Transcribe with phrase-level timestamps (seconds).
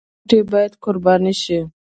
[0.03, 1.59] شخصي ګټې باید قرباني شي